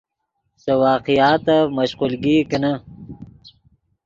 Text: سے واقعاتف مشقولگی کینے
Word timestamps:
سے 0.61 0.73
واقعاتف 0.83 1.63
مشقولگی 1.77 2.37
کینے 2.49 2.73